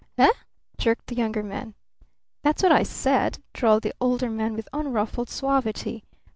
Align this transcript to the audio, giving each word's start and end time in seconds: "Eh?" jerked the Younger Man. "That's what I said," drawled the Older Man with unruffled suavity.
"Eh?" 0.17 0.31
jerked 0.79 1.05
the 1.05 1.15
Younger 1.15 1.43
Man. 1.43 1.75
"That's 2.41 2.63
what 2.63 2.71
I 2.71 2.81
said," 2.81 3.37
drawled 3.53 3.83
the 3.83 3.93
Older 4.01 4.31
Man 4.31 4.55
with 4.55 4.67
unruffled 4.73 5.29
suavity. 5.29 6.03